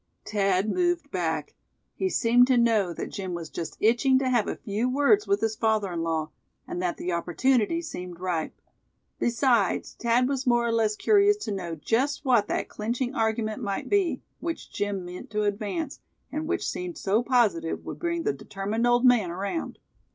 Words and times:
Thad 0.25 0.67
moved 0.67 1.11
back. 1.11 1.53
He 1.93 2.09
seemed 2.09 2.47
to 2.47 2.57
know 2.57 2.91
that 2.91 3.11
Jim 3.11 3.35
was 3.35 3.51
just 3.51 3.77
itching 3.79 4.17
to 4.17 4.31
have 4.31 4.47
a 4.47 4.55
few 4.55 4.89
words 4.89 5.27
with 5.27 5.41
his 5.41 5.55
father 5.55 5.93
in 5.93 6.01
law; 6.01 6.31
and 6.67 6.81
that 6.81 6.97
the 6.97 7.11
opportunity 7.11 7.83
seemed 7.83 8.19
ripe. 8.19 8.59
Besides, 9.19 9.93
Thad 9.99 10.27
was 10.27 10.47
more 10.47 10.65
or 10.65 10.71
less 10.71 10.95
curious 10.95 11.37
to 11.45 11.51
know 11.51 11.75
just 11.75 12.25
what 12.25 12.47
that 12.47 12.67
clinching 12.67 13.13
argument 13.13 13.61
might 13.61 13.89
be, 13.89 14.23
which 14.39 14.71
Jim 14.73 15.05
meant 15.05 15.29
to 15.29 15.43
advance, 15.43 15.99
and 16.31 16.47
which 16.47 16.63
he 16.63 16.69
seemed 16.69 16.97
so 16.97 17.21
positive 17.21 17.85
would 17.85 17.99
bring 17.99 18.23
the 18.23 18.33
determined 18.33 18.87
old 18.87 19.05
man 19.05 19.29
around. 19.29 19.77